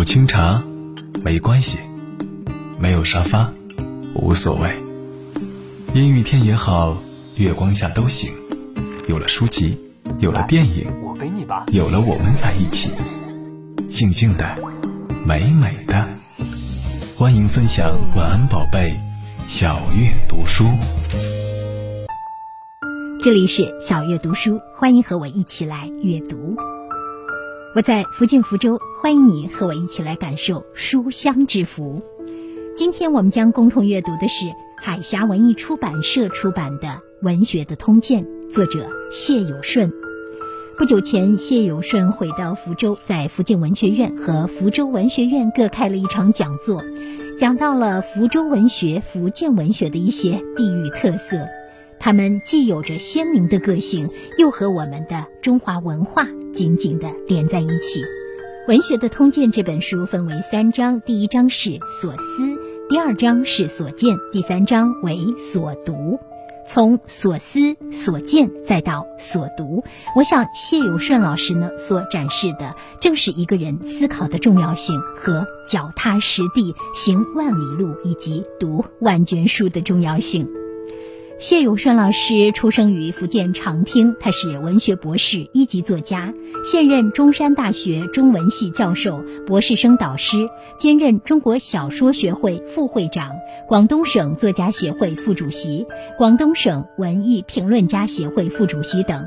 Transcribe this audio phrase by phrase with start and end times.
[0.00, 0.62] 有清茶，
[1.22, 1.76] 没关系；
[2.78, 3.52] 没有沙发，
[4.14, 4.70] 无所谓。
[5.92, 6.96] 阴雨天也好，
[7.36, 8.32] 月光下都行。
[9.08, 9.78] 有了书籍，
[10.18, 10.90] 有了电影，
[11.70, 12.92] 有了我们在一起，
[13.90, 14.56] 静静的，
[15.26, 16.02] 美美的。
[17.18, 18.98] 欢迎分享晚安宝贝，
[19.48, 20.64] 小月读书。
[23.22, 26.56] 这里是小月读书，欢迎和我一起来阅读。
[27.72, 32.02] 我在福建福州，欢迎你和我一起来感受书香之福。
[32.74, 34.46] 今天我们将共同阅读的是
[34.76, 36.88] 海峡文艺出版社出版的
[37.22, 39.92] 《文学的通鉴》，作者谢有顺。
[40.76, 46.82] 不久前，谢有顺回到福州，在福建文学院和福州文学院各开了一场讲座，
[47.38, 51.46] 讲到了福州文学、福建文学的一些地域特色。
[52.00, 54.08] 他们既有着鲜明的个性，
[54.38, 58.00] 又和我们的中华文化紧紧地连在一起。
[58.66, 62.58] 《文学的通鉴》这本书分为三章，第一章是所思，
[62.88, 65.18] 第二章是所见，第三章为
[65.52, 66.18] 所读。
[66.66, 69.82] 从所思、所见再到所读，
[70.14, 80.48] 我想谢有顺老师呢所展示的，正是一个人思考的重要性和脚踏实地行万里路以及读万卷书的重要性。
[81.40, 86.34] 谢有顺老师出生于福建长汀，他是文学博士、一级作家，
[86.70, 90.36] 现任中山大学中文系教授、博士生导师，
[90.78, 93.30] 兼任中国小说学会副会长、
[93.66, 95.86] 广东省作家协会副主席、
[96.18, 99.26] 广东省文艺评论家协会副主席等，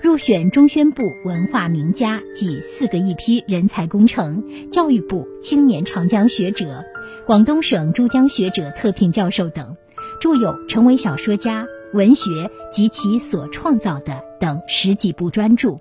[0.00, 6.84] 入选中宣部文化名家及四个一批人才工程、教育部青年长江学者、
[7.26, 9.76] 广东省珠江学者特聘教授等。
[10.20, 15.76] 著有《成为小说家》《文学及其所创造的》等十几部专著，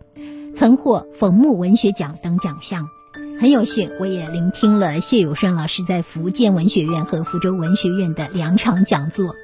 [0.55, 2.87] 曾获冯木文学奖等奖项。
[3.39, 9.35] 很有幸，我也聆听了谢有顺老师在福建文学院和福州文学院的两场讲座。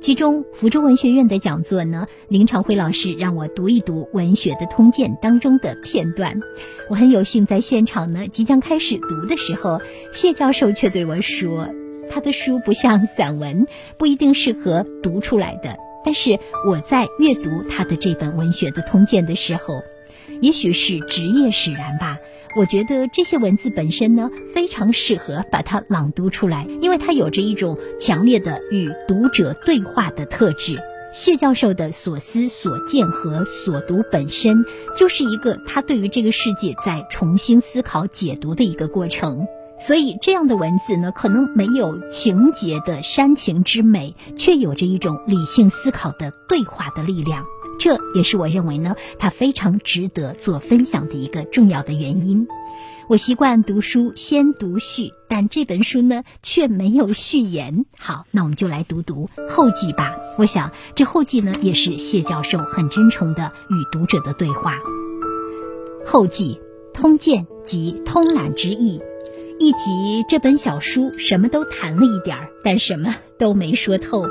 [0.00, 6.40] 其中，福州文学院的讲座呢，林长辉老师让我读一读《文学的通鉴》当中的片段。
[6.88, 9.80] 我很有幸在现场呢，即将开始读的时候，
[10.12, 11.68] 谢教授却对我说。
[12.10, 13.66] 他的书不像散文，
[13.96, 15.78] 不一定适合读出来的。
[16.04, 19.82] 但是我在阅读他的这本文学的通鉴的时候，
[20.40, 22.18] 也许是职业使然吧，
[22.56, 30.78] 我觉得这些文字本身呢，非常适合把它朗读出来，因为它有着一种强烈的与读者对话的特质。
[31.12, 34.64] 谢教授的所思所见和所读本身，
[34.96, 39.46] 就是一个他对于这个世界在重新思考解读的一个过程。
[39.80, 47.44] 所以，这样的文字呢，可能没有情节的煽情之美，却有着一种理性思考的对话的力量。
[47.78, 52.46] 这也是我认为呢，它非常值得做分享的一个重要的原因。
[53.08, 57.86] 我习惯读书先读序，但这本书呢却没有序言。
[57.98, 60.14] 好，那我们就来读读后记吧。
[60.36, 64.74] 我想，这后记呢，也是谢教授很真诚的与读者的对话。
[66.06, 66.60] 后记，
[66.92, 69.00] 通鉴及通览之意。
[69.62, 74.24] 一集这本小书什么都谈了一点儿，但什么都没说透。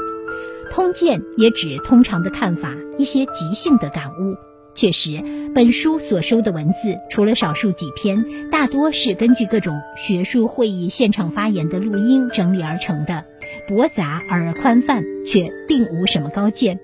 [0.72, 4.36] 通鉴也指通常的看法，一些即兴的感悟。
[4.74, 5.24] 确实，
[5.54, 13.26] 本书所收的文字，除了少数几篇，大多是根据各种学术会议现场发言的录音整理而成的，
[13.68, 16.80] 博杂而宽泛，却并无什么高见。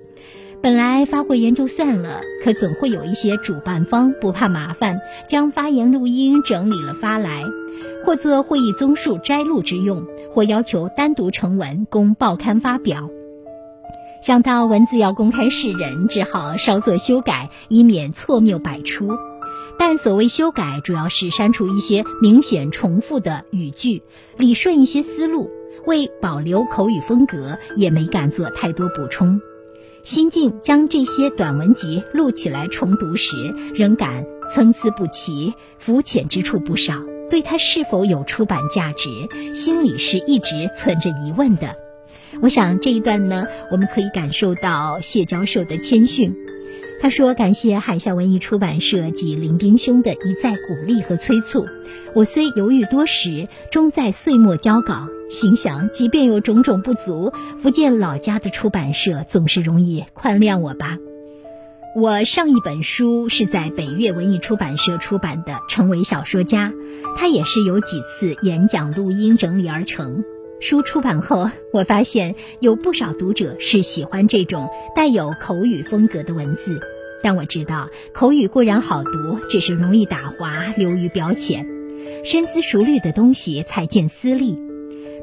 [0.61, 4.99] 本来发会言就算了，可总会有一些主办方不怕麻烦，
[5.29, 7.43] 将发言录音整理了发来。
[8.05, 13.09] 或做会议综述摘录之用，或要求单独成文供报刊发表。
[14.23, 19.09] 想到文字要公开示人，只好稍作修改，以免错谬百出。
[19.77, 24.01] 但所谓修改，主要是删除一些明显重复的语句，
[24.37, 25.51] 理顺一些思路。
[25.85, 29.39] 为保留口语风格，也没敢做太多补充。
[30.05, 33.35] 心境将这些短文集录起来重读时，
[33.73, 34.23] 仍感
[34.53, 37.01] 参差不齐，浮浅之处不少。
[37.27, 39.09] 对它是否有出版价值，
[39.55, 41.75] 心里是一直存着疑问的。
[42.39, 46.35] 我想这一段呢，我们可以感受到谢教授的谦逊。
[47.01, 51.65] 他说：“感谢海峡文艺出版社及林冰兄的一再鼓励和催促。
[52.13, 55.07] 我虽犹豫多时，终在岁末交稿。
[55.29, 60.97] 心想，即便有种种不足，福建老家的出版社总是容易宽谅我吧。”
[61.95, 66.69] 我上一本书是在北岳文艺出版社出版的《成为小说家》，
[67.17, 70.21] 它也是由几次演讲录音整理而成。
[70.59, 76.81] 书出版后，我发现有不少读者是喜欢这种带有口语风格的文字，
[77.23, 81.65] 但我知道口语固然好读，只是容易打滑、流于表浅。
[82.25, 84.64] 深思熟虑的东西才见私利。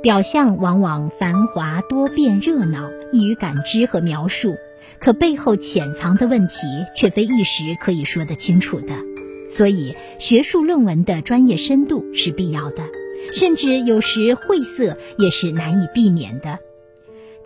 [0.02, 4.56] 表象往往繁华多变、热闹，易于感知和描述，
[4.99, 6.56] 可背后潜藏的问题
[6.96, 8.96] 却非一时可以说得清楚的。
[9.49, 12.82] 所以，学术论文的专业深度是必要的，
[13.32, 16.58] 甚至有时晦涩也是难以避免的。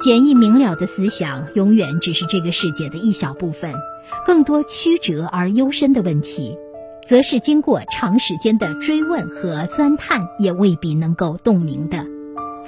[0.00, 3.74] 简易明了的思想永远只是这个世界的一小部分，
[4.26, 6.56] 更多曲折而幽深的问题，
[7.06, 12.15] 则是经过长时间的追问和钻探也未必能够洞明的。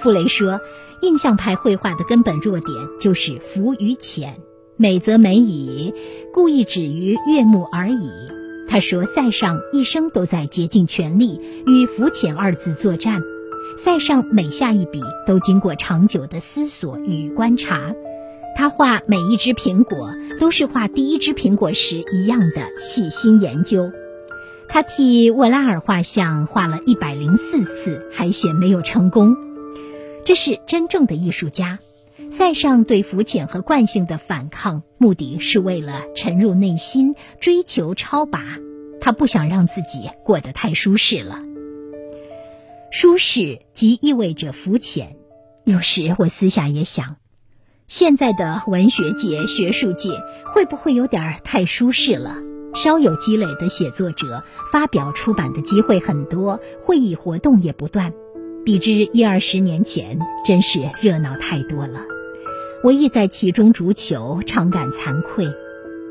[0.01, 0.61] 傅雷说，
[1.03, 2.69] 印象派绘画的根本弱点
[3.01, 4.37] 就是浮与浅，
[4.77, 5.93] 美则美矣，
[6.33, 8.11] 故意止于悦目而已。
[8.69, 13.23] 他说，塞尚一生都在竭尽全力与浮浅二字作战，
[13.77, 17.93] 塞尚每下一笔都经过长久的思索与观察，
[18.57, 23.91] 他画每一只苹果都是画第一只苹果时一样的细心研究。
[24.69, 29.35] 他替沃拉尔画像画了一百零四次，还嫌没有成功。
[30.29, 31.79] 这是真正的艺术家，
[32.31, 38.43] 塞尚对浮浅和惯性的反抗，目的是为了沉入内心，追求超拔。
[39.01, 41.39] 他不想让自己过得太舒适了。
[42.91, 45.17] 舒适即意味着浮浅。
[45.65, 47.17] 有时我私下也想，
[47.87, 50.11] 现在的文学界、学术界
[50.53, 52.37] 会不会有点太舒适了？
[52.75, 58.13] 稍有积累的写作者，发表出版的机会很多，会议活动也不断。
[58.69, 62.03] 比之一二十年前，真是热闹太多了。
[62.85, 65.49] 我亦在其中逐求，常感惭愧。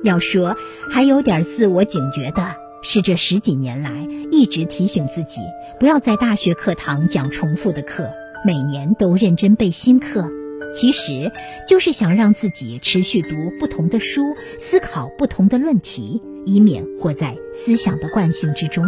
[0.04, 0.58] 要说
[0.90, 3.92] 还有点自我警觉的，是这十几年来
[4.32, 5.40] 一直提醒自己，
[5.80, 8.10] 不要在大学课堂讲重复的课，
[8.44, 10.28] 每年都认真背新课。
[10.74, 11.32] 其实
[11.70, 14.24] 就是想让自己持续读不同的书，
[14.58, 18.84] 思考不同的论题，以免活在思想的惯性之中。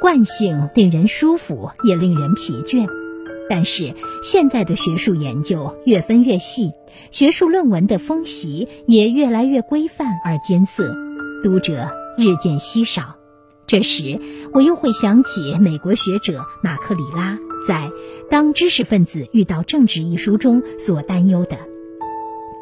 [0.00, 2.88] 惯性令人舒服，也令人疲倦。
[3.48, 6.72] 但是现在的学术研究越分越细，
[7.10, 10.94] 学术论文的风习也越来越规范而艰涩，
[11.42, 13.16] 读者日渐稀少。
[13.66, 14.20] 这时，
[14.52, 17.38] 我又会想起美国学者马克里拉
[17.68, 17.74] 在
[18.30, 21.58] 《当知识分子遇到政治》一书中所担忧的：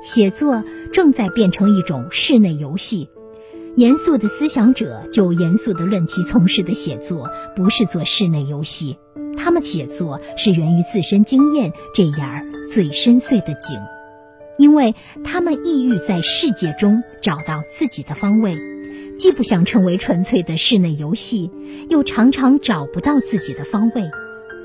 [0.02, 3.08] 写作正在变成一种室内游戏。
[3.78, 8.98] 严肃的思想者就严肃的论题从事的写作，不是做室内游戏，
[9.36, 13.78] 他们写作是源于自身经验这眼儿最深邃的井，
[14.58, 18.58] 因为他们意欲在世界中找到自己的方位，
[19.16, 21.48] 既不想成为纯粹的室内游戏，
[21.88, 24.10] 又常常找不到自己的方位，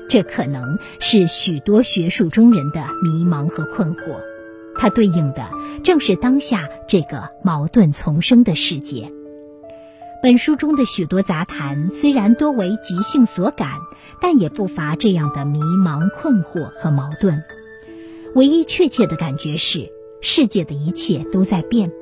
[0.08, 4.33] 这可能是许多学术中人的迷茫和困惑。
[4.76, 5.48] 它对应的
[5.82, 9.10] 正是当下这个矛盾丛生的世界。
[10.22, 13.68] 本书中的许多杂谈虽然多为即兴所感，
[14.22, 17.42] 但也不乏这样的迷茫、困惑和矛盾。
[18.34, 19.90] 唯一确切的感觉是，
[20.22, 21.92] 世界的一切都在变，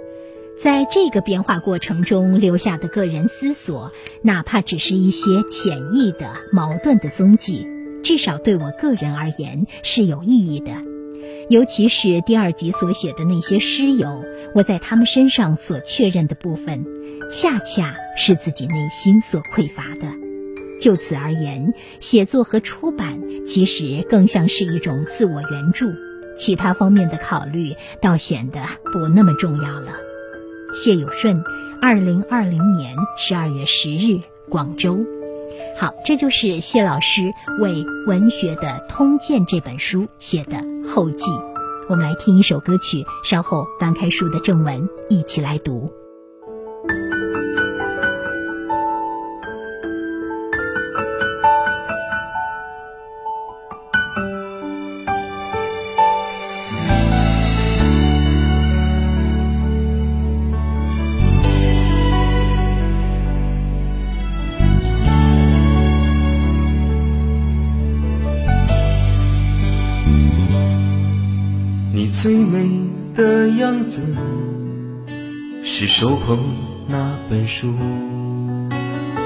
[0.56, 3.90] 在这个变化过程中留下的个人思索，
[4.22, 7.66] 哪怕只是一些潜意的矛盾的踪迹，
[8.04, 10.91] 至少对我个人而言是有意义的。
[11.48, 14.24] 尤其是第二集所写的那些诗友，
[14.54, 16.84] 我在他们身上所确认的部分，
[17.30, 20.06] 恰恰是自己内心所匮乏的。
[20.80, 25.86] 就此而言，写作和出版其实更像是一种自我援助，
[26.34, 28.60] 其他方面的考虑倒显得
[28.92, 29.92] 不那么重要了。
[30.74, 31.42] 谢有顺，
[31.80, 35.21] 二零二零年十二月十日，广州。
[35.76, 41.30] 好，这就是谢老师为《文学的通鉴》这本书写的后记。
[41.88, 46.01] 我们来听一首歌曲，稍后翻开书的正文，一起来读。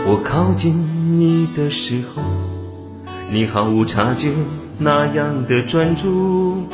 [0.07, 0.77] 我靠近
[1.19, 2.23] 你的时候，
[3.31, 4.33] 你毫无察觉
[4.79, 6.65] 那样的专注，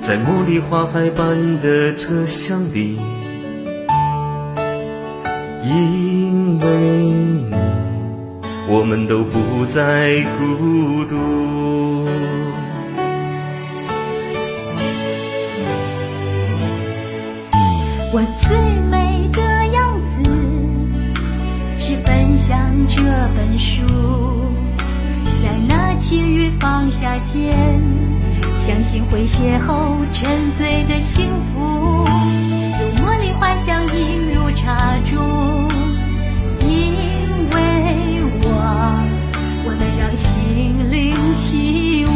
[0.00, 2.98] 在茉莉花海般的车厢里，
[5.64, 7.54] 因为你，
[8.68, 11.16] 我们都不再孤独。
[18.10, 18.56] 我最
[22.48, 23.02] 的样子是分享这
[23.36, 23.82] 本书。
[26.60, 27.52] 放下间，
[28.58, 32.04] 相信会邂逅沉醉的幸福。
[32.78, 35.68] 如茉莉花香映入茶中，
[36.60, 36.96] 因
[37.52, 37.56] 为
[38.42, 38.46] 我，
[39.64, 42.08] 我能让心灵起舞。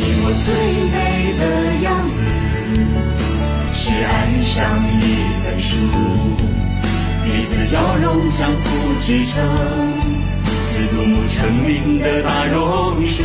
[0.00, 0.46] 你我最
[0.90, 0.96] 美
[1.38, 1.42] 的
[1.82, 2.14] 样子，
[3.74, 4.62] 是爱上
[5.00, 5.02] 一
[5.54, 5.76] 本书。
[7.24, 8.60] 彼此交融，相互
[9.00, 9.40] 支撑，
[10.64, 13.22] 似独木成林的大榕树，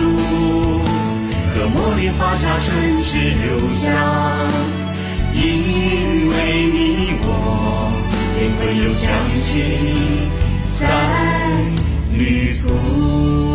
[1.49, 3.89] 和茉莉花茶唇齿留香。
[5.33, 6.35] 因为
[6.71, 7.27] 你我，
[8.37, 9.49] 灵魂又相契
[10.75, 10.85] 在
[12.13, 13.48] 旅途。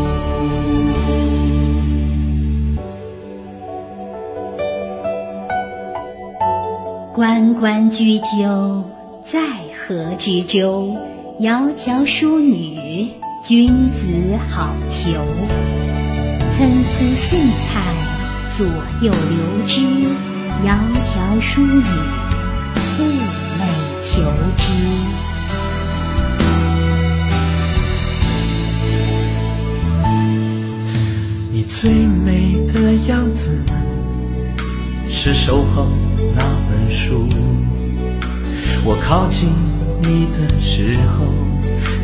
[7.15, 8.83] 关关雎鸠，
[9.25, 9.41] 在。
[9.87, 10.97] 河之洲，
[11.39, 13.07] 窈窕淑女，
[13.47, 14.07] 君子
[14.49, 15.19] 好逑。
[16.57, 17.37] 参差荇
[17.69, 17.83] 菜，
[18.57, 18.67] 左
[19.03, 19.81] 右流之，
[20.65, 20.79] 窈
[21.13, 21.85] 窕淑女，
[22.97, 23.05] 寤
[23.59, 23.63] 寐
[24.03, 24.23] 求
[24.57, 24.65] 之。
[31.53, 33.51] 你最美的样子，
[35.17, 35.93] 是手捧
[36.35, 37.29] 那本书，
[38.85, 39.51] 我靠近。
[40.03, 41.25] 你的时候，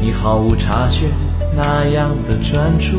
[0.01, 1.11] 你毫无察觉，
[1.55, 2.97] 那样的专注，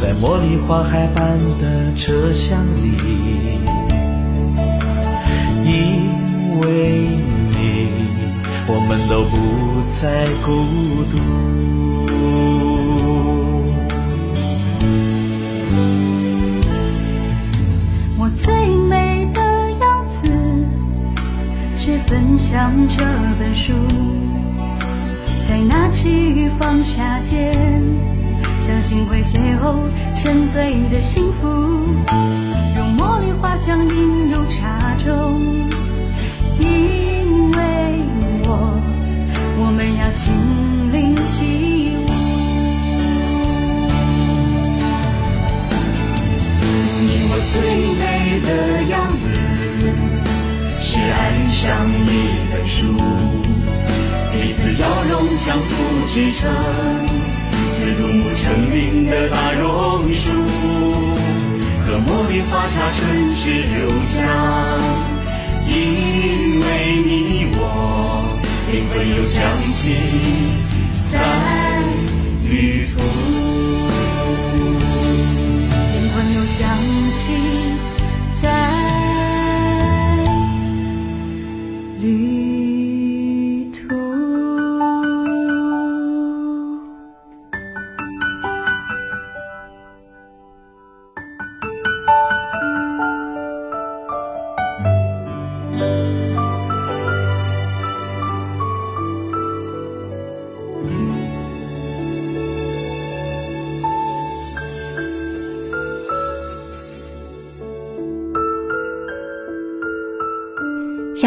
[0.00, 2.94] 在茉莉花海般的车厢里，
[5.64, 7.08] 因为
[7.50, 7.88] 你，
[8.68, 11.49] 我们都不再孤独。
[22.10, 23.04] 分享这
[23.38, 23.72] 本书。
[25.48, 27.54] 再拿起放下剑，
[28.60, 29.76] 相信会邂逅
[30.16, 31.46] 沉醉的幸福。
[32.76, 35.40] 用茉莉花香映入茶中，
[36.58, 37.60] 因为
[38.42, 38.76] 我，
[39.58, 40.34] 我们要心
[40.92, 42.10] 灵起舞。
[47.02, 47.54] 你我最
[48.00, 48.02] 美
[48.40, 49.28] 的样子，
[50.92, 52.10] 是爱上一
[52.50, 52.98] 本书。
[54.32, 55.64] 彼此交融，相互
[56.08, 56.50] 支撑，
[57.70, 60.32] 似独木成林的大榕树，
[61.86, 64.18] 和茉莉花茶唇齿留香。
[65.68, 66.64] 因为
[67.06, 67.60] 你我，
[68.72, 69.40] 灵魂又相
[69.72, 69.94] 契
[71.04, 71.14] 在
[72.48, 72.50] 旅
[72.86, 72.98] 途，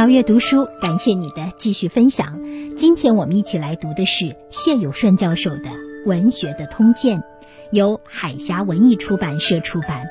[0.03, 2.41] 小月读书，感谢你的继续分享。
[2.75, 5.69] 今天我们一起来读的是谢有顺教授的
[6.05, 7.19] 《文学的通鉴》，
[7.71, 10.03] 由海峡文艺出版社出版。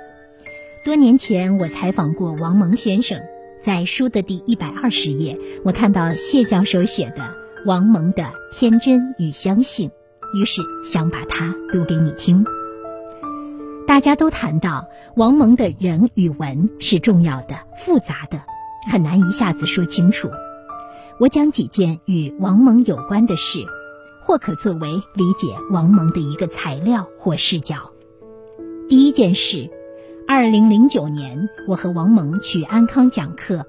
[0.83, 3.21] 多年前，我采访过王蒙先生，
[3.61, 7.35] 在书的第一百二十页，我看到谢教授写的
[7.67, 9.91] 王蒙的天真与相信，
[10.35, 12.47] 于是想把它读给你听。
[13.87, 18.41] 大家都谈到王蒙的人与文是重要的、复杂的。
[18.91, 20.31] 很难一下子说清楚。
[21.19, 23.59] 我讲几件与王蒙有关的事，
[24.25, 27.77] 或可作为理解王蒙的一个材料或视角。
[28.89, 29.71] 第一件事，
[30.27, 33.65] 二零零九年，我和王蒙去安康讲课，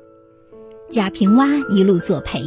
[0.90, 2.42] 贾平凹一路作陪。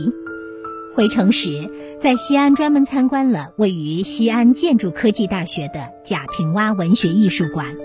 [0.95, 1.71] 回城时，
[2.01, 7.77] 在西安专门参观了位于西安建筑科技大学的贾平凹文学艺术馆。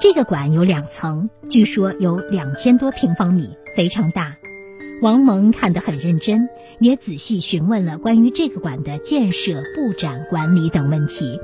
[0.00, 3.48] 这个馆有两层，据说有两千多平方米。
[3.74, 4.36] 非常大，
[5.02, 11.40] 王蒙看得很认真，也仔细询问了关于这个馆的建设、布展、管理等问题。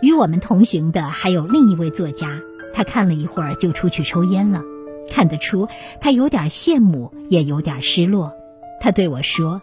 [0.00, 2.40] 与我们同行的还有另一位作家，
[2.72, 4.62] 他看了一会儿就出去抽烟了，
[5.10, 5.68] 看得出
[6.00, 8.32] 他有点羡慕，也有点失落。
[8.80, 9.62] 他对我说：“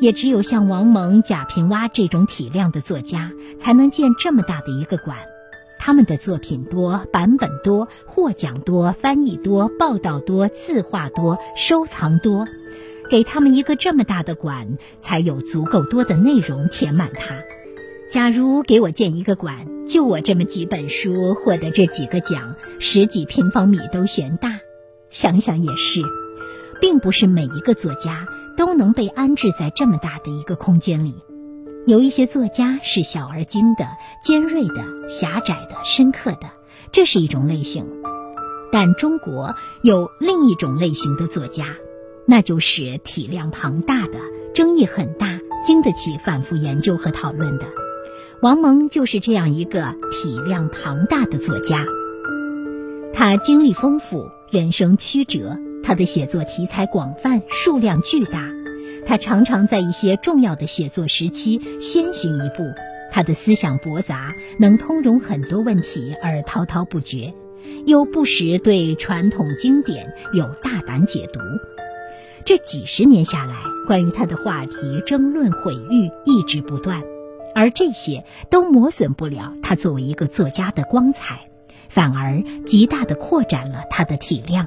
[0.00, 5.16] 也只有像王蒙、贾平凹这种体量的作家，才能建这么大的一个馆。”
[5.86, 12.48] 他们的作品多，版本多，获奖多，翻译多，报道多，字画多，收藏多，
[13.10, 17.36] 给他们一个这么大的馆，才有足够多的内容填满它。
[18.10, 24.60] 假如给我建一个馆，就我这么几本书获得这几个奖，十几平方米都嫌大。
[25.10, 26.00] 想想也是，
[26.80, 28.26] 并不是每一个作家
[28.56, 31.12] 都能被安置在这么大的一个空间里。
[31.86, 33.86] 有一些作家是小而精的、
[34.22, 36.48] 尖锐的、狭窄的、深刻的，
[36.90, 37.84] 这是一种类型。
[38.72, 41.66] 但中国有另一种类型的作家，
[42.26, 44.18] 那就是体量庞大的、
[44.54, 47.66] 争议很大、经得起反复研究和讨论的。
[48.40, 51.84] 王蒙就是这样一个体量庞大的作家。
[53.12, 58.53] 他经历丰富，人生曲折，他的写作题材广泛，数量巨大。
[59.06, 62.64] 他常常在一些重要的写作时期先行一步。
[63.12, 67.32] 他的思想博杂，能通融很多问题而滔滔不绝，
[67.86, 71.38] 又不时对传统经典有大胆解读。
[72.44, 73.54] 这几十年下来，
[73.86, 77.02] 关于他的话题争论毁誉一直不断，
[77.54, 81.48] 而这些都磨损不了他作为一个作家的光彩，
[81.88, 84.66] 反而极大的扩展了他的体量。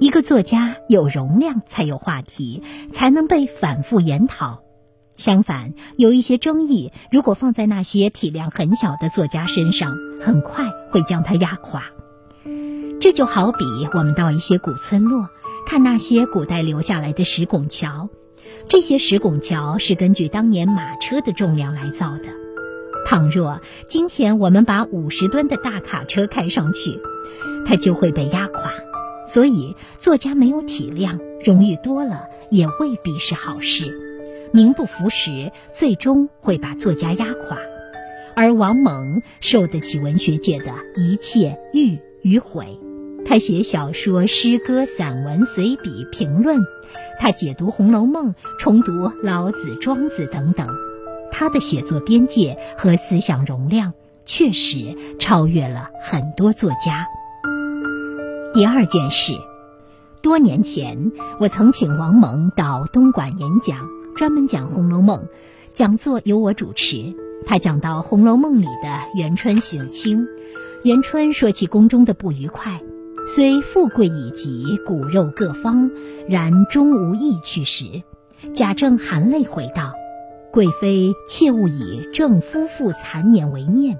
[0.00, 4.62] 一个作家有容量，才有话题，才能被反复研讨。
[5.14, 11.84] 相反，有一些争议，如果放在那些体量很小的作家身上，很快会将他压垮。
[13.00, 15.28] 这就好比我们到一些古村落，
[15.66, 18.08] 看那些古代留下来的石拱桥，
[18.68, 22.24] 这些石拱桥是根据当年马车的重量来造的。
[23.04, 26.98] 倘若今天我们把五十吨的大卡车开上去，
[27.66, 28.72] 它就会被压垮。
[29.32, 33.98] 所以，作家没有体谅，荣誉多了也未必是好事。
[34.52, 37.56] 名不符实，最终会把作家压垮。
[38.36, 42.78] 而王蒙受得起文学界的一切誉与毁。
[43.24, 46.58] 他写小说、诗歌、散文、随笔、评论；
[47.18, 50.68] 他解读《红楼梦》，重读老子、庄子等等。
[51.30, 53.94] 他的写作边界和思想容量，
[54.26, 57.06] 确实超越了很多作家。
[58.54, 59.32] 第二件事，
[60.20, 61.10] 多年前
[61.40, 65.20] 我曾请王蒙到东莞演讲，专门讲《红楼梦》，
[65.72, 67.14] 讲座由我主持。
[67.46, 70.26] 他讲到《红楼梦》里的元春省亲，
[70.84, 72.82] 元春说起宫中的不愉快，
[73.34, 75.90] 虽富贵已极，骨肉各方，
[76.28, 78.02] 然终无意去时。
[78.52, 79.94] 贾政含泪回道
[80.52, 83.98] ：“贵妃切勿以正夫妇残年为念。”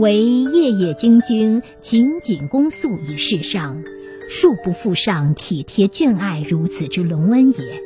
[0.00, 3.84] 唯夜夜兢兢、勤谨恭肃以事上，
[4.30, 7.82] 恕不负上体贴眷爱如此之隆恩也。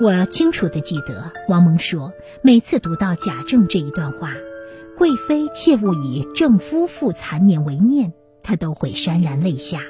[0.00, 4.32] 我清楚地记得，王蒙说，每次读到贾政这一段话
[4.98, 9.82] ，“贵妃切勿以正夫妇残年为念”，他都会潸然泪下，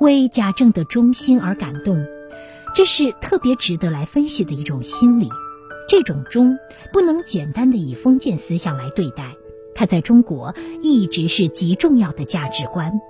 [0.00, 2.04] 为贾政的忠心而感动。
[2.74, 5.28] 这是特别值得来分析的一种心理。
[5.88, 6.58] 这种忠
[6.92, 9.36] 不能简单的以封建思想来对待。
[9.80, 13.00] 它在中国一直是极重要的价值观，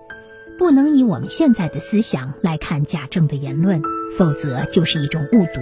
[0.57, 3.83] 不能以我们现在的思想来看贾政的言论，
[4.17, 5.61] 否则就是一种误读。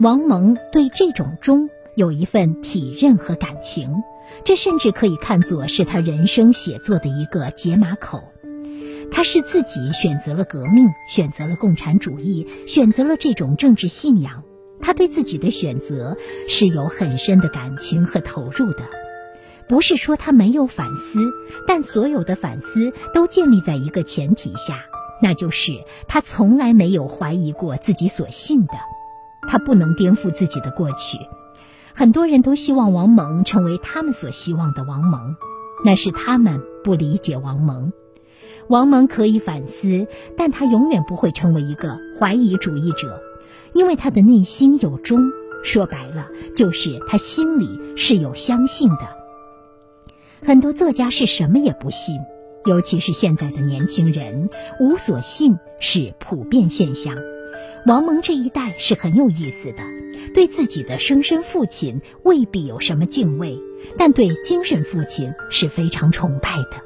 [0.00, 4.02] 王蒙对这种忠有一份体认和感情，
[4.44, 8.24] 这甚至可以看作是他人生写作的一个解码口。
[9.10, 14.42] 他是自己选择了革命，选择了共产主义，选择了这种政治信仰。
[14.82, 18.82] 他对自己的选择是有很深的感情和投入的。
[19.68, 21.20] 不是说他没有反思，
[21.66, 24.84] 但所有的反思都建立在一个前提下，
[25.22, 25.72] 那就是
[26.08, 28.74] 他从来没有怀疑过自己所信的。
[29.48, 31.18] 他不能颠覆自己的过去。
[31.92, 35.36] 很多人都希望王蒙成为他们所希望的王蒙，
[35.84, 37.92] 那是他们不理解王蒙。
[38.68, 43.20] 王蒙可以反思，但他永远不会成为一个怀疑主义者，
[43.74, 45.30] 因为他的内心有忠。
[45.62, 49.23] 说白了，就是他心里是有相信的。
[50.46, 52.20] 很多作家是什么也不信，
[52.66, 57.16] 尤其是现在的年轻人，无所信是普遍现象。
[57.86, 59.82] 王蒙这一代是很有意思的，
[60.34, 63.58] 对自己的生身父亲未必有什么敬畏，
[63.96, 66.76] 但对精神父亲是非常崇拜的。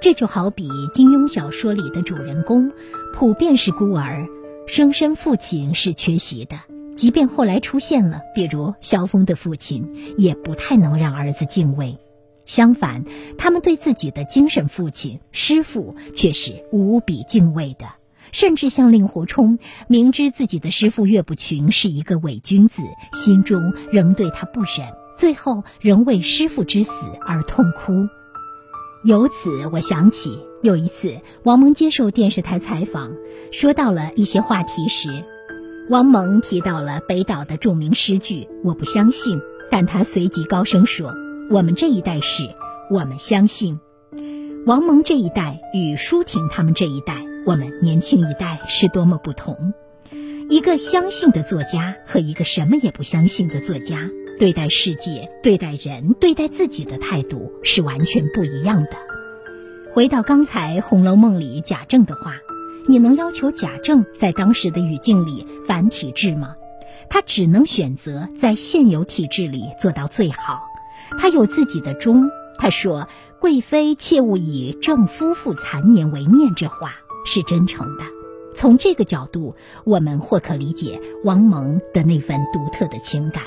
[0.00, 2.72] 这就好比金庸小说里的主人公，
[3.12, 4.26] 普遍是孤儿，
[4.66, 6.58] 生身父亲是缺席的。
[6.94, 11.98] 即便后来出现了，比如萧峰的父亲，也不太能让儿子敬畏。
[12.44, 13.04] 相反，
[13.38, 17.86] 他们对自己的精神父亲、师傅却是无比敬畏的，
[18.32, 26.92] 甚至像令狐冲，明知自己的师傅岳不群是一个伪君子，心中仍对他不忍，最后仍为师傅之死
[27.26, 27.92] 而痛哭。
[29.04, 33.12] 由此，我想起有一次王蒙接受电视台采访，
[33.50, 35.24] 说到了一些话题时，
[35.90, 39.40] 王蒙提到了北岛的著名诗句：“我不相信。”
[39.72, 41.14] 但他随即高声说
[41.52, 42.44] ：“我们这一代是，
[42.88, 43.78] 我们相信。”
[44.64, 49.74] 王蒙这一代与舒婷他们这一代，我们年轻一代是多么不同！
[50.48, 58.96] 一个相信的作家和一个什么也不相信的作家，对待世界、对待人、对待自己的态度是完全不一样的。
[59.92, 62.36] 回到刚才《红楼梦》里贾政的话，
[62.88, 66.54] 你能要求贾政在当时的语境里反体制吗？
[67.10, 70.71] 他只能选择在现有体制里做到最好。
[71.18, 72.30] 他有自己的忠。
[72.58, 73.08] 他说。
[73.42, 76.94] 贵妃切勿以正夫妇残年为念，这话
[77.24, 78.04] 是真诚的。
[78.54, 83.42] 从这个角度，我们或可理解王蒙的那份独特的情感。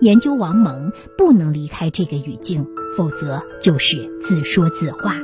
[0.00, 2.64] 研究王蒙不能离开这个语境，
[2.96, 5.16] 否则就是自说自话。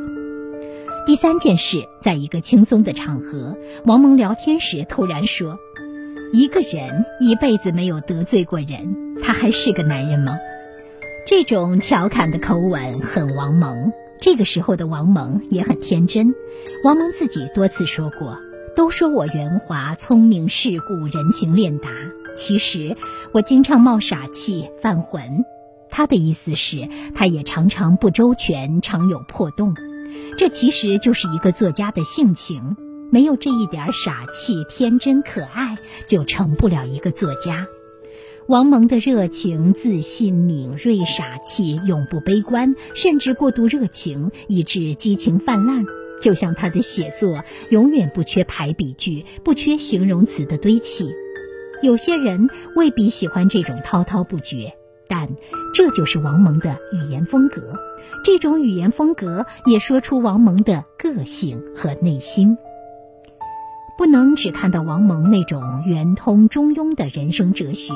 [1.06, 5.56] 第三件事，在一个轻松的场合，王蒙聊天时突然说
[6.34, 10.36] ：“一个人一辈子没有得罪过人，他还是个男人吗？”
[11.26, 13.92] 这种调侃的口吻很王蒙。
[14.20, 16.34] 这个时候的王蒙也很天真。
[16.84, 18.38] 王蒙自己多次说过
[18.76, 21.88] ：“都说我圆滑、聪明、世故、人情练达，
[22.36, 22.96] 其实
[23.32, 25.44] 我经常冒傻气、犯浑。”
[25.88, 29.74] 他的意思是，他也常常不周全，常有破洞。
[30.36, 32.76] 这其实就是一个作家的性情。
[33.12, 37.66] 没有这一点傻气、天真、可爱，就成不了一个作家。
[38.50, 45.84] 王蒙的热情、自信、敏锐、傻气，永不悲观，甚至过度热情，以致激情泛滥。
[46.20, 51.12] 就像他的写作，永远不缺排比句，不缺形容词的堆砌。
[51.80, 54.74] 有些人未必喜欢这种滔滔不绝，
[55.06, 55.28] 但
[55.72, 57.78] 这就是王蒙的语言风格。
[58.24, 62.58] 这种语言风格也说出王蒙的个性和内心。
[64.00, 67.92] 不能只看到王蒙那种圆通中庸的人生哲学，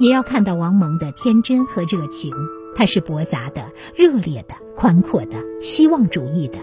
[0.00, 2.32] 也要看到王蒙的天真和热情。
[2.74, 6.58] 他是博杂的、热烈的、宽阔的、希望主义的。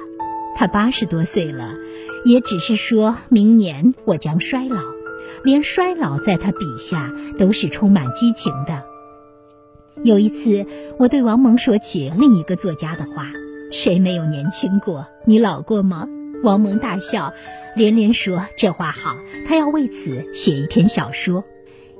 [0.57, 1.73] 他八十多岁了，
[2.25, 4.81] 也只是说明年我将衰老，
[5.45, 8.83] 连衰老在他笔下都是充满激情的。
[10.03, 10.65] 有一次，
[10.99, 13.31] 我对王蒙说起另一个作家的话
[13.71, 15.07] ：“谁没有年轻过？
[15.25, 16.05] 你老过吗？”
[16.43, 17.33] 王蒙大笑，
[17.75, 19.15] 连连说：“这话好，
[19.47, 21.45] 他要为此写一篇小说，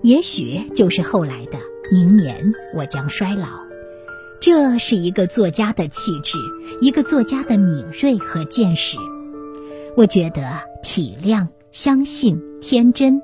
[0.02, 1.58] 也许就是后来的
[1.92, 3.48] 明年我将衰老。”
[4.42, 6.38] 这是一个作家的气质，
[6.82, 8.98] 一个作家的敏锐和见识。
[9.96, 13.22] 我觉得体谅、相信、天真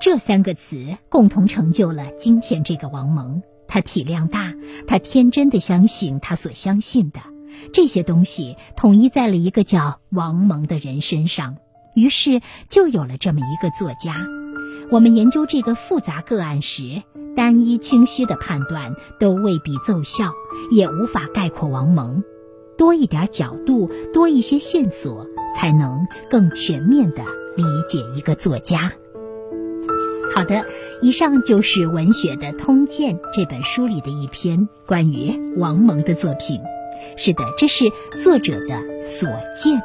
[0.00, 3.42] 这三个词共同成就了今天这个王蒙。
[3.68, 4.54] 他体量大，
[4.86, 7.20] 他天真的相信他所相信的。
[7.72, 11.56] 这些东西统一在了一个叫王蒙的人身上，
[11.94, 14.26] 于是就有了这么一个作家。
[14.90, 17.02] 我们研究这个复杂个案时，
[17.34, 20.32] 单一清晰的判断都未必奏效，
[20.70, 22.22] 也无法概括王蒙。
[22.76, 27.22] 多一点角度，多一些线索，才能更全面地
[27.56, 28.92] 理解一个作家。
[30.34, 30.64] 好的，
[31.02, 36.60] 以上就是《文学的通鉴》这本书里的一篇关于王蒙的作品。
[37.16, 37.84] 是的，这是
[38.22, 39.82] 作者的所见。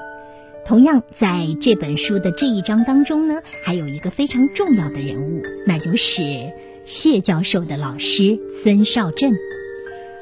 [0.66, 6.52] 同样，在这本书的这一章当中呢，还有一个非常重要的人物，那就是
[6.84, 9.34] 谢教授的老师孙少振。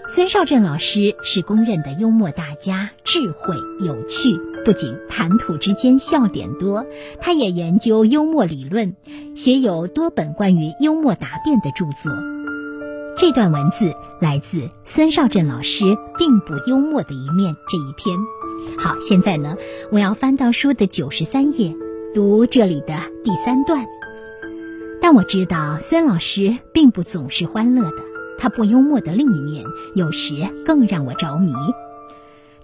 [0.07, 6.85] 孙少振老师是公认的幽默大家，智慧有趣，不仅谈吐之间笑点多，
[7.19, 8.95] 他也研究幽默理论，
[9.35, 12.34] 写有多本关于幽默答辩的著作。
[13.17, 15.83] 这段文字来自孙少振老师
[16.17, 18.17] 并不幽默的一面这一篇。
[18.77, 19.55] 好，现在呢，
[19.89, 21.73] 我要翻到书的九十三页，
[22.13, 23.85] 读这里的第三段。
[25.01, 28.03] 但我知道孙老师并不总是欢乐的，
[28.37, 29.63] 他不幽默的另一面
[29.95, 30.33] 有时
[30.65, 31.53] 更让我着迷。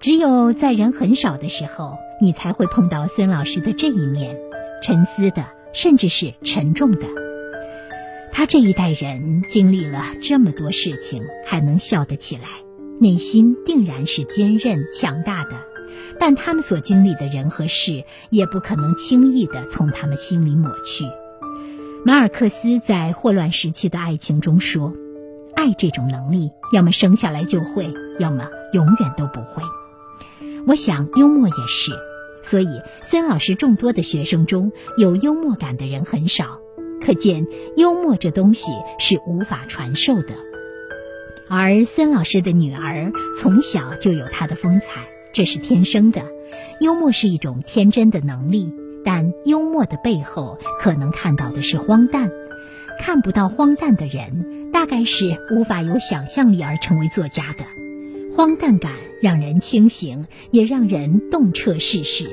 [0.02, 4.38] 只有在人很少的时候，你才会碰到孙老师的这一面，
[4.84, 7.21] 沉思的，甚至是沉重的。
[8.34, 12.44] 他这一代人经历了这么多事情，还能笑得起来，
[13.00, 15.60] 内心定然是坚韧强大的。
[16.20, 21.04] 但他们所经历的人和事，也不可能轻易的从他们心里抹去。
[22.06, 24.94] 马尔克斯在《霍乱时期的爱情》中说
[25.56, 29.62] ：“爱这种能力，要么生下来就会，要么永远都不会。”
[30.66, 31.92] 我想幽默也是，
[32.42, 36.61] 所以孙老师众多的学生中有幽默感的人很少。
[37.04, 40.36] 可见，幽默这东西是无法传授的。
[41.50, 46.22] 而孙老师的女儿从小就有她的风采，这是天生的。
[46.80, 52.30] 幽默是一种天真的能力，但幽默的背后可能看到的是荒诞。
[53.00, 57.66] 看不到荒诞的人，大概是无法有想象力而成为作家的。
[58.38, 62.30] 荒诞感让人清醒，也让人洞彻世事。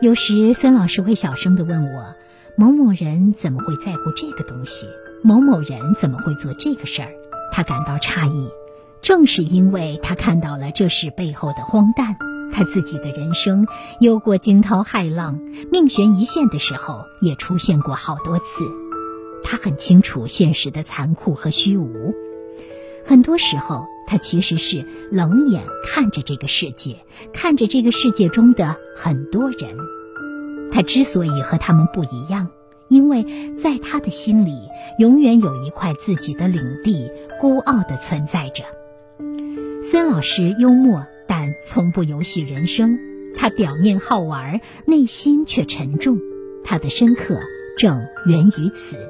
[0.00, 2.14] 有时孙老师会小声地问我
[2.56, 4.86] ：“某某人怎么会在乎这个东西？
[5.24, 7.08] 某某人怎么会做这个事儿？”
[7.50, 8.48] 他感到诧异。
[9.00, 12.16] 正是因为他看到了这事背后的荒诞，
[12.52, 13.66] 他自己的人生
[14.00, 15.40] 有过惊涛骇浪、
[15.72, 18.64] 命悬一线的时候，也出现过好多次。
[19.42, 22.14] 他很清楚现实的残酷和虚无，
[23.04, 26.98] 很多时候他其实是冷眼看着这个世界，
[27.32, 29.76] 看着这个世界中的很多人。
[30.72, 32.48] 他之所以和他们不一样。
[32.88, 33.24] 因为
[33.56, 38.64] 在他的心里，永远有一块自己的领地，孤傲地存在着。
[39.80, 42.98] 孙老师幽默，但从不游戏人生。
[43.34, 46.18] 他表面好玩，内心却沉重。
[46.64, 47.40] 他的深刻
[47.78, 49.08] 正源于此。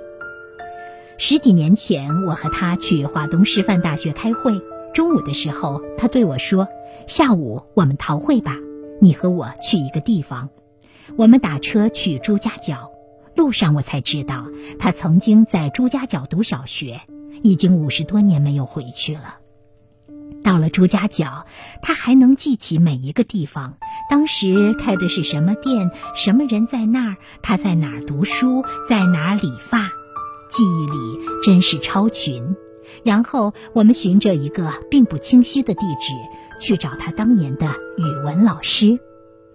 [1.18, 4.62] 十几年前，我和他去华东师范大学开会，
[4.94, 6.68] 中午的时候，他对我说
[7.08, 8.56] ：“下午我们逃会吧，
[9.00, 10.50] 你和我去一个地方。”
[11.16, 12.90] 我们打车去朱家角。
[13.34, 14.46] 路上我才知道，
[14.78, 17.00] 他曾经在朱家角读小学，
[17.42, 19.36] 已经五十多年没有回去了。
[20.44, 21.46] 到了朱家角，
[21.82, 23.78] 他还能记起每一个地方，
[24.10, 29.88] 当时开的是什么店，什么人在那儿，他在哪儿读书，在哪儿理发，
[30.50, 32.54] 记忆里真是超群。
[33.04, 36.12] 然后我们循着一个并不清晰的地址
[36.60, 38.98] 去找他当年的语文老师，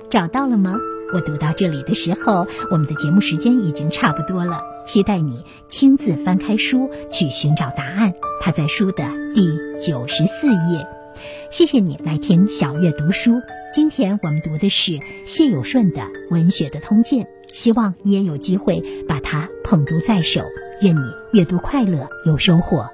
[0.09, 0.79] 找到了吗？
[1.13, 4.61] 我读到这里的时候，我们的节目时间已经差不多了。
[4.85, 9.47] 期待你亲自翻开书去寻找答案，它在书的第
[9.79, 10.87] 九十四页。
[11.49, 13.41] 谢谢你来听小月读书。
[13.73, 20.41] 今天我们读的是谢有顺的《文学的通鉴》，希望你也有机会把它捧读在手。
[20.81, 22.85] 愿你阅读快乐，有收获。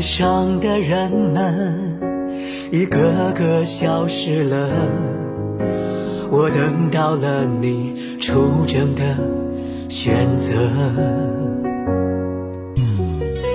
[0.00, 1.98] 上的人们
[2.70, 4.68] 一个个消失了，
[6.30, 9.02] 我等到了你出征的
[9.88, 10.52] 选择。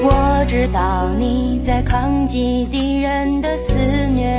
[0.03, 3.73] 我知道你在抗击敌人的肆
[4.13, 4.35] 虐，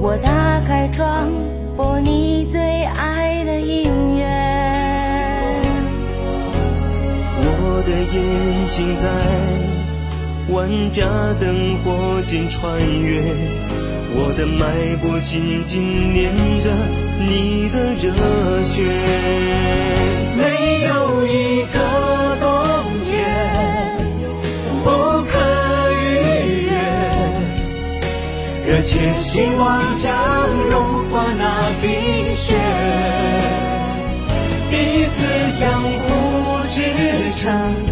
[0.00, 1.30] 我打开窗
[1.76, 4.05] 播你最爱的音乐。
[7.68, 8.16] 我的眼
[8.68, 9.08] 睛在
[10.54, 10.54] 万
[10.88, 11.02] 家
[11.40, 13.20] 灯火间穿越，
[14.14, 16.70] 我的脉搏紧紧连着
[17.18, 18.12] 你的热
[18.62, 18.82] 血。
[20.38, 21.78] 没有一个
[22.40, 22.46] 冬
[23.04, 23.10] 天
[24.84, 24.88] 不
[25.26, 25.34] 可
[25.92, 26.04] 逾
[26.66, 26.70] 越，
[28.70, 29.66] 热切希望
[29.98, 30.06] 将
[30.70, 30.74] 融
[31.10, 31.42] 化那
[31.82, 31.90] 冰
[32.36, 32.54] 雪，
[34.70, 34.74] 彼
[35.12, 35.16] 此
[35.50, 36.05] 相互
[37.46, 37.85] 撑。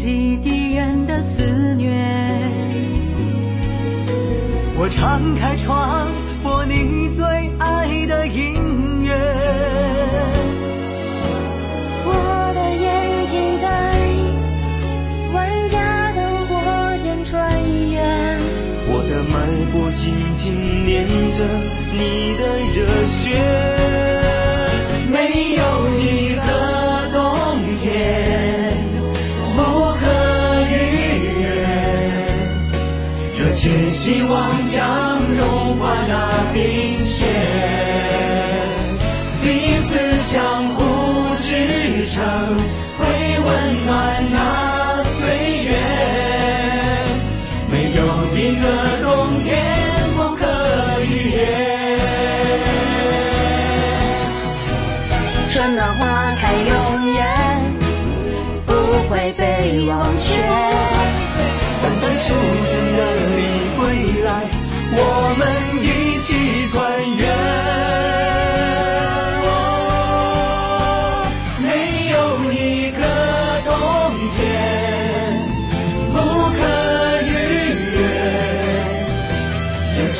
[0.00, 1.92] 击敌人的肆虐，
[4.74, 6.08] 我敞开窗
[6.42, 7.22] 播你最
[7.58, 9.12] 爱的音乐。
[12.06, 12.08] 我
[12.54, 13.68] 的眼睛在
[15.34, 17.60] 万家灯火间穿
[17.90, 18.00] 越，
[18.88, 19.36] 我的脉
[19.70, 21.44] 搏紧紧连着
[21.92, 22.40] 你的
[22.74, 23.69] 热血。
[33.70, 37.24] 切希望将融化那冰雪，
[39.40, 42.20] 彼此相互支撑，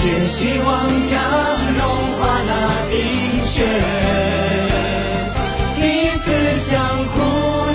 [0.00, 1.20] 借，希望将
[1.76, 1.84] 融
[2.16, 2.50] 化那
[2.88, 2.98] 冰
[3.44, 3.66] 雪，
[5.76, 5.82] 彼
[6.20, 6.80] 此相
[7.12, 7.16] 互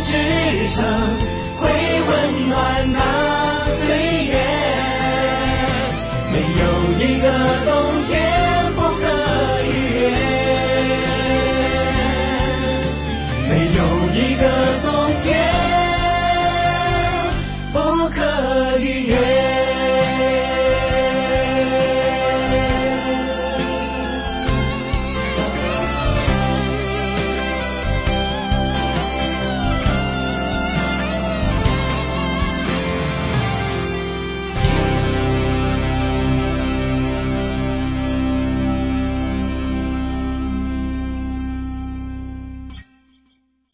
[0.02, 1.25] 支撑。